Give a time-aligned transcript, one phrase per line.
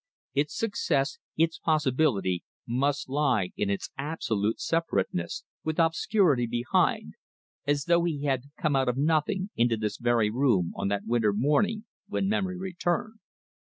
[0.33, 7.13] Its success, its possibility, must lie in its absolute separateness, with obscurity behind
[7.67, 11.31] as though he had come out of nothing into this very room, on that winter
[11.33, 13.19] morning when memory returned.